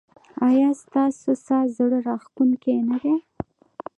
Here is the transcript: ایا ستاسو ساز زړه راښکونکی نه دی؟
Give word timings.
ایا 0.47 0.69
ستاسو 0.83 1.29
ساز 1.45 1.67
زړه 1.77 1.97
راښکونکی 2.07 2.75
نه 2.89 2.97
دی؟ 3.03 3.15